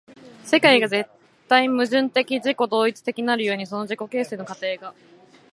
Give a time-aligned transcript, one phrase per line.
[0.43, 1.07] 世界が絶
[1.47, 4.95] 対矛盾的自己同一的なる故に、その自己形成の過程が